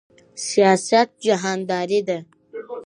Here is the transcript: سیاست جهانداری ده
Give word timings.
سیاست 0.45 1.09
جهانداری 1.23 2.01
ده 2.07 2.25